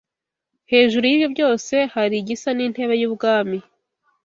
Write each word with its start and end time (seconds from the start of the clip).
Hejuru 0.71 1.03
y’ibyo 1.07 1.27
byose 1.33 1.75
hari 1.93 2.15
igisa 2.21 2.49
n’intebe 2.53 2.95
y’ubwami 3.01 3.57